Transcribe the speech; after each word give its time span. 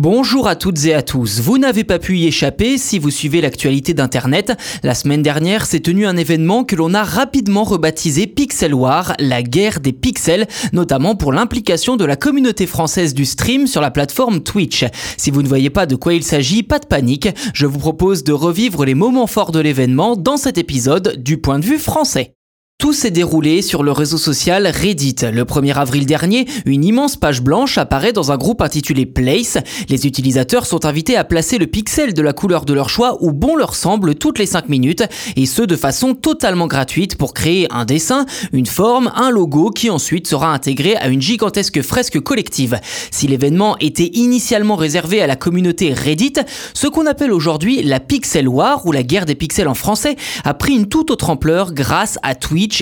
Bonjour 0.00 0.46
à 0.46 0.54
toutes 0.54 0.84
et 0.84 0.94
à 0.94 1.02
tous. 1.02 1.40
Vous 1.40 1.58
n'avez 1.58 1.82
pas 1.82 1.98
pu 1.98 2.18
y 2.18 2.28
échapper 2.28 2.78
si 2.78 3.00
vous 3.00 3.10
suivez 3.10 3.40
l'actualité 3.40 3.94
d'Internet. 3.94 4.52
La 4.84 4.94
semaine 4.94 5.22
dernière 5.22 5.66
s'est 5.66 5.80
tenu 5.80 6.06
un 6.06 6.16
événement 6.16 6.62
que 6.62 6.76
l'on 6.76 6.94
a 6.94 7.02
rapidement 7.02 7.64
rebaptisé 7.64 8.28
Pixel 8.28 8.74
War, 8.74 9.14
la 9.18 9.42
guerre 9.42 9.80
des 9.80 9.92
pixels, 9.92 10.46
notamment 10.72 11.16
pour 11.16 11.32
l'implication 11.32 11.96
de 11.96 12.04
la 12.04 12.14
communauté 12.14 12.68
française 12.68 13.12
du 13.12 13.24
stream 13.24 13.66
sur 13.66 13.80
la 13.80 13.90
plateforme 13.90 14.44
Twitch. 14.44 14.84
Si 15.16 15.32
vous 15.32 15.42
ne 15.42 15.48
voyez 15.48 15.68
pas 15.68 15.86
de 15.86 15.96
quoi 15.96 16.14
il 16.14 16.22
s'agit, 16.22 16.62
pas 16.62 16.78
de 16.78 16.86
panique. 16.86 17.30
Je 17.52 17.66
vous 17.66 17.80
propose 17.80 18.22
de 18.22 18.32
revivre 18.32 18.84
les 18.84 18.94
moments 18.94 19.26
forts 19.26 19.50
de 19.50 19.58
l'événement 19.58 20.14
dans 20.14 20.36
cet 20.36 20.58
épisode 20.58 21.20
du 21.20 21.38
point 21.38 21.58
de 21.58 21.64
vue 21.64 21.80
français. 21.80 22.37
Tout 22.80 22.92
s'est 22.92 23.10
déroulé 23.10 23.60
sur 23.60 23.82
le 23.82 23.90
réseau 23.90 24.18
social 24.18 24.64
Reddit. 24.68 25.16
Le 25.32 25.42
1er 25.42 25.74
avril 25.74 26.06
dernier, 26.06 26.46
une 26.64 26.84
immense 26.84 27.16
page 27.16 27.42
blanche 27.42 27.76
apparaît 27.76 28.12
dans 28.12 28.30
un 28.30 28.36
groupe 28.36 28.62
intitulé 28.62 29.04
Place. 29.04 29.58
Les 29.88 30.06
utilisateurs 30.06 30.64
sont 30.64 30.84
invités 30.84 31.16
à 31.16 31.24
placer 31.24 31.58
le 31.58 31.66
pixel 31.66 32.14
de 32.14 32.22
la 32.22 32.32
couleur 32.32 32.64
de 32.64 32.72
leur 32.72 32.88
choix 32.88 33.16
où 33.20 33.32
bon 33.32 33.56
leur 33.56 33.74
semble 33.74 34.14
toutes 34.14 34.38
les 34.38 34.46
5 34.46 34.68
minutes, 34.68 35.02
et 35.34 35.44
ce 35.46 35.62
de 35.62 35.74
façon 35.74 36.14
totalement 36.14 36.68
gratuite 36.68 37.16
pour 37.16 37.34
créer 37.34 37.66
un 37.72 37.84
dessin, 37.84 38.26
une 38.52 38.66
forme, 38.66 39.10
un 39.16 39.30
logo 39.30 39.70
qui 39.70 39.90
ensuite 39.90 40.28
sera 40.28 40.54
intégré 40.54 40.94
à 40.94 41.08
une 41.08 41.20
gigantesque 41.20 41.82
fresque 41.82 42.20
collective. 42.20 42.78
Si 43.10 43.26
l'événement 43.26 43.76
était 43.80 44.10
initialement 44.14 44.76
réservé 44.76 45.20
à 45.20 45.26
la 45.26 45.34
communauté 45.34 45.92
Reddit, 45.92 46.34
ce 46.74 46.86
qu'on 46.86 47.06
appelle 47.06 47.32
aujourd'hui 47.32 47.82
la 47.82 47.98
Pixel 47.98 48.46
War 48.46 48.86
ou 48.86 48.92
la 48.92 49.02
guerre 49.02 49.26
des 49.26 49.34
pixels 49.34 49.66
en 49.66 49.74
français 49.74 50.14
a 50.44 50.54
pris 50.54 50.74
une 50.74 50.86
toute 50.86 51.10
autre 51.10 51.28
ampleur 51.28 51.74
grâce 51.74 52.20
à 52.22 52.36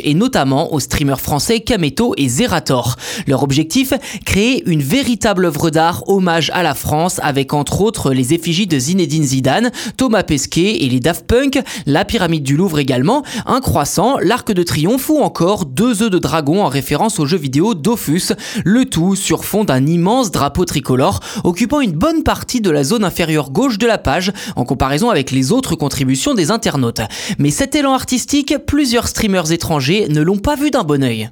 Et 0.05 0.15
notamment 0.15 0.73
aux 0.73 0.81
streamers 0.81 1.21
français 1.21 1.61
Kameto 1.61 2.15
et 2.17 2.29
Zerator. 2.29 2.97
Leur 3.27 3.43
objectif 3.43 3.93
Créer 4.25 4.63
une 4.67 4.83
véritable 4.83 5.47
œuvre 5.47 5.71
d'art 5.71 6.05
hommage 6.09 6.51
à 6.55 6.63
la 6.63 6.75
France 6.75 7.21
avec 7.23 7.55
entre 7.55 7.81
autres 7.81 8.13
les 8.13 8.35
effigies 8.35 8.67
de 8.67 8.79
Zinedine 8.79 9.23
Zidane, 9.23 9.71
Thomas 9.97 10.23
Pesquet 10.23 10.85
et 10.85 10.89
les 10.89 11.01
Daft 11.01 11.27
Punk, 11.27 11.61
la 11.87 12.05
pyramide 12.05 12.43
du 12.43 12.57
Louvre 12.57 12.79
également, 12.79 13.23
un 13.47 13.61
croissant, 13.61 14.19
l'arc 14.19 14.53
de 14.53 14.63
triomphe 14.63 15.09
ou 15.09 15.19
encore 15.19 15.67
deux 15.67 16.03
œufs 16.03 16.11
de 16.11 16.19
dragon 16.19 16.63
en 16.63 16.69
référence 16.69 17.21
au 17.21 17.27
jeu 17.27 17.39
vidéo 17.39 17.75
Dofus, 17.75 18.33
le 18.65 18.85
tout 18.85 19.15
sur 19.15 19.45
fond 19.45 19.65
d'un 19.65 19.87
immense 19.87 20.31
drapeau 20.31 20.65
tricolore 20.65 21.21
occupant 21.45 21.81
une 21.81 21.93
bonne 21.93 22.23
partie 22.23 22.61
de 22.61 22.71
la 22.71 22.85
zone 22.85 23.05
inférieure 23.05 23.51
gauche 23.51 23.79
de 23.79 23.87
la 23.87 23.99
page 23.99 24.33
en 24.57 24.65
comparaison 24.65 25.11
avec 25.11 25.31
les 25.31 25.53
autres 25.53 25.77
contributions 25.77 26.35
des 26.35 26.51
internautes. 26.51 27.01
Mais 27.39 27.51
cet 27.51 27.75
élan 27.75 27.93
artistique, 27.93 28.55
plusieurs 28.67 29.09
streamers 29.09 29.53
étrangers 29.53 29.76
ne 30.09 30.21
l'ont 30.23 30.39
pas 30.39 30.57
vu 30.57 30.71
d'un 30.71 30.85
bon 30.85 31.03
œil. 31.03 31.31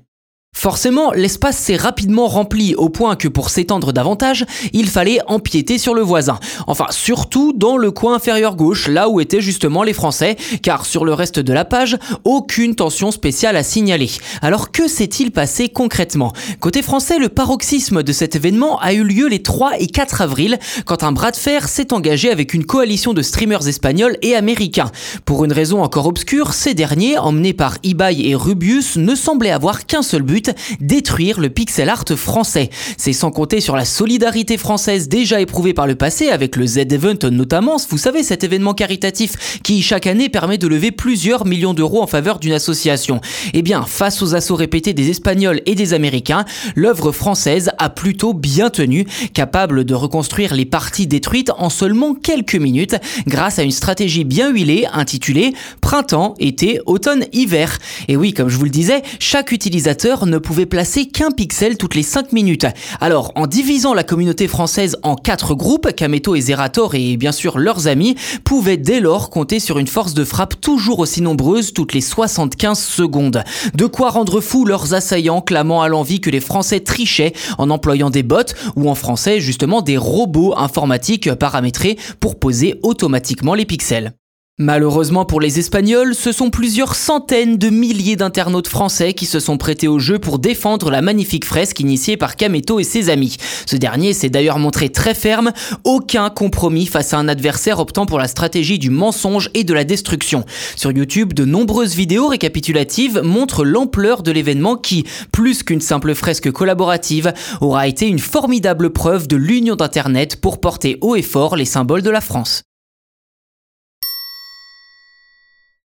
Forcément, 0.54 1.12
l'espace 1.12 1.58
s'est 1.58 1.76
rapidement 1.76 2.26
rempli 2.26 2.74
au 2.76 2.88
point 2.88 3.16
que 3.16 3.28
pour 3.28 3.50
s'étendre 3.50 3.92
davantage, 3.92 4.46
il 4.72 4.88
fallait 4.88 5.18
empiéter 5.26 5.76
sur 5.76 5.94
le 5.94 6.00
voisin. 6.00 6.38
Enfin, 6.66 6.86
surtout 6.90 7.52
dans 7.52 7.76
le 7.76 7.90
coin 7.90 8.14
inférieur 8.14 8.56
gauche, 8.56 8.88
là 8.88 9.10
où 9.10 9.20
étaient 9.20 9.42
justement 9.42 9.82
les 9.82 9.92
Français, 9.92 10.36
car 10.62 10.86
sur 10.86 11.04
le 11.04 11.12
reste 11.12 11.40
de 11.40 11.52
la 11.52 11.64
page, 11.66 11.98
aucune 12.24 12.76
tension 12.76 13.10
spéciale 13.10 13.56
à 13.56 13.62
signaler. 13.62 14.10
Alors 14.40 14.70
que 14.70 14.88
s'est-il 14.88 15.32
passé 15.32 15.68
concrètement? 15.68 16.32
Côté 16.60 16.82
français, 16.82 17.18
le 17.18 17.28
paroxysme 17.28 18.02
de 18.02 18.12
cet 18.12 18.36
événement 18.36 18.78
a 18.80 18.94
eu 18.94 19.02
lieu 19.02 19.26
les 19.26 19.42
3 19.42 19.80
et 19.80 19.88
4 19.88 20.22
avril, 20.22 20.58
quand 20.86 21.02
un 21.02 21.12
bras 21.12 21.32
de 21.32 21.36
fer 21.36 21.68
s'est 21.68 21.92
engagé 21.92 22.30
avec 22.30 22.54
une 22.54 22.64
coalition 22.64 23.12
de 23.12 23.22
streamers 23.22 23.66
espagnols 23.68 24.16
et 24.22 24.36
américains. 24.36 24.92
Pour 25.24 25.44
une 25.44 25.52
raison 25.52 25.82
encore 25.82 26.06
obscure, 26.06 26.54
ces 26.54 26.74
derniers, 26.74 27.18
emmenés 27.18 27.54
par 27.54 27.76
Ibai 27.82 28.28
et 28.28 28.34
Rubius, 28.34 28.96
ne 28.96 29.14
semblaient 29.14 29.50
avoir 29.50 29.84
qu'un 29.84 30.02
seul 30.02 30.22
but, 30.22 30.43
détruire 30.80 31.40
le 31.40 31.50
pixel 31.50 31.88
art 31.88 32.04
français. 32.16 32.70
C'est 32.96 33.12
sans 33.12 33.30
compter 33.30 33.60
sur 33.60 33.76
la 33.76 33.84
solidarité 33.84 34.58
française 34.58 35.08
déjà 35.08 35.40
éprouvée 35.40 35.74
par 35.74 35.86
le 35.86 35.94
passé 35.94 36.28
avec 36.28 36.56
le 36.56 36.66
Z-Event 36.66 37.30
notamment, 37.30 37.76
vous 37.88 37.98
savez 37.98 38.22
cet 38.22 38.44
événement 38.44 38.74
caritatif 38.74 39.60
qui 39.62 39.82
chaque 39.82 40.06
année 40.06 40.28
permet 40.28 40.58
de 40.58 40.66
lever 40.66 40.90
plusieurs 40.90 41.46
millions 41.46 41.74
d'euros 41.74 42.02
en 42.02 42.06
faveur 42.06 42.38
d'une 42.38 42.52
association. 42.52 43.20
Eh 43.52 43.62
bien, 43.62 43.82
face 43.82 44.22
aux 44.22 44.34
assauts 44.34 44.56
répétés 44.56 44.92
des 44.92 45.10
Espagnols 45.10 45.60
et 45.66 45.74
des 45.74 45.94
Américains, 45.94 46.44
l'œuvre 46.74 47.12
française 47.12 47.70
a 47.78 47.90
plutôt 47.90 48.34
bien 48.34 48.70
tenu, 48.70 49.06
capable 49.32 49.84
de 49.84 49.94
reconstruire 49.94 50.54
les 50.54 50.64
parties 50.64 51.06
détruites 51.06 51.50
en 51.58 51.70
seulement 51.70 52.14
quelques 52.14 52.56
minutes 52.56 52.96
grâce 53.26 53.58
à 53.58 53.62
une 53.62 53.70
stratégie 53.70 54.24
bien 54.24 54.50
huilée 54.50 54.86
intitulée 54.92 55.54
Printemps, 55.80 56.34
été, 56.38 56.80
automne, 56.86 57.24
hiver. 57.32 57.78
Et 58.08 58.16
oui, 58.16 58.32
comme 58.32 58.48
je 58.48 58.56
vous 58.56 58.64
le 58.64 58.70
disais, 58.70 59.02
chaque 59.18 59.52
utilisateur 59.52 60.26
ne 60.26 60.33
pouvait 60.38 60.66
placer 60.66 61.06
qu'un 61.06 61.30
pixel 61.30 61.76
toutes 61.76 61.94
les 61.94 62.02
5 62.02 62.32
minutes. 62.32 62.66
Alors, 63.00 63.32
en 63.34 63.46
divisant 63.46 63.94
la 63.94 64.04
communauté 64.04 64.48
française 64.48 64.96
en 65.02 65.16
quatre 65.16 65.54
groupes, 65.54 65.92
Kameto 65.94 66.34
et 66.34 66.40
Zerator 66.40 66.94
et 66.94 67.16
bien 67.16 67.32
sûr 67.32 67.58
leurs 67.58 67.86
amis 67.86 68.16
pouvaient 68.44 68.76
dès 68.76 69.00
lors 69.00 69.30
compter 69.30 69.60
sur 69.60 69.78
une 69.78 69.86
force 69.86 70.14
de 70.14 70.24
frappe 70.24 70.60
toujours 70.60 70.98
aussi 70.98 71.22
nombreuse 71.22 71.72
toutes 71.72 71.92
les 71.92 72.00
75 72.00 72.78
secondes. 72.78 73.44
De 73.74 73.86
quoi 73.86 74.10
rendre 74.10 74.40
fous 74.40 74.64
leurs 74.64 74.94
assaillants 74.94 75.40
clamant 75.40 75.82
à 75.82 75.88
l'envie 75.88 76.20
que 76.20 76.30
les 76.30 76.40
Français 76.40 76.80
trichaient 76.80 77.32
en 77.58 77.70
employant 77.70 78.10
des 78.10 78.22
bots 78.22 78.54
ou 78.76 78.88
en 78.90 78.94
français 78.94 79.40
justement 79.40 79.82
des 79.82 79.96
robots 79.96 80.54
informatiques 80.56 81.32
paramétrés 81.34 81.98
pour 82.20 82.38
poser 82.38 82.78
automatiquement 82.82 83.54
les 83.54 83.64
pixels. 83.64 84.14
Malheureusement 84.60 85.24
pour 85.24 85.40
les 85.40 85.58
Espagnols, 85.58 86.14
ce 86.14 86.30
sont 86.30 86.48
plusieurs 86.48 86.94
centaines 86.94 87.58
de 87.58 87.70
milliers 87.70 88.14
d'internautes 88.14 88.68
français 88.68 89.12
qui 89.12 89.26
se 89.26 89.40
sont 89.40 89.58
prêtés 89.58 89.88
au 89.88 89.98
jeu 89.98 90.20
pour 90.20 90.38
défendre 90.38 90.92
la 90.92 91.02
magnifique 91.02 91.44
fresque 91.44 91.80
initiée 91.80 92.16
par 92.16 92.36
Kameto 92.36 92.78
et 92.78 92.84
ses 92.84 93.10
amis. 93.10 93.36
Ce 93.66 93.74
dernier 93.74 94.12
s'est 94.12 94.28
d'ailleurs 94.28 94.60
montré 94.60 94.90
très 94.90 95.14
ferme, 95.14 95.50
aucun 95.82 96.30
compromis 96.30 96.86
face 96.86 97.12
à 97.12 97.18
un 97.18 97.26
adversaire 97.26 97.80
optant 97.80 98.06
pour 98.06 98.20
la 98.20 98.28
stratégie 98.28 98.78
du 98.78 98.90
mensonge 98.90 99.50
et 99.54 99.64
de 99.64 99.74
la 99.74 99.82
destruction. 99.82 100.44
Sur 100.76 100.92
YouTube, 100.92 101.32
de 101.32 101.44
nombreuses 101.44 101.96
vidéos 101.96 102.28
récapitulatives 102.28 103.22
montrent 103.24 103.64
l'ampleur 103.64 104.22
de 104.22 104.30
l'événement 104.30 104.76
qui, 104.76 105.04
plus 105.32 105.64
qu'une 105.64 105.80
simple 105.80 106.14
fresque 106.14 106.52
collaborative, 106.52 107.32
aura 107.60 107.88
été 107.88 108.06
une 108.06 108.20
formidable 108.20 108.90
preuve 108.90 109.26
de 109.26 109.34
l'union 109.34 109.74
d'Internet 109.74 110.40
pour 110.40 110.60
porter 110.60 110.96
haut 111.00 111.16
et 111.16 111.22
fort 111.22 111.56
les 111.56 111.64
symboles 111.64 112.02
de 112.02 112.10
la 112.10 112.20
France. 112.20 112.62